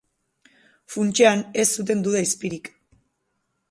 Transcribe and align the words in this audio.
Funtsean 0.95 1.45
ez 1.65 1.69
zuten 1.77 2.05
duda 2.09 2.27
izpirik. 2.29 2.77